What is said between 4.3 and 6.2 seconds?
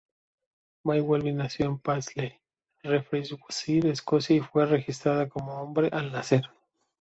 y fue registrada como hombre al